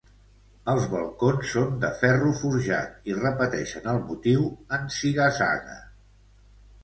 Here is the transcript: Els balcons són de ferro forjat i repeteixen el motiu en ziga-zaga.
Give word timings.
Els 0.71 0.85
balcons 0.91 1.49
són 1.57 1.75
de 1.83 1.89
ferro 1.99 2.31
forjat 2.39 3.11
i 3.13 3.17
repeteixen 3.19 3.85
el 3.93 4.01
motiu 4.07 4.49
en 4.79 4.89
ziga-zaga. 4.97 5.77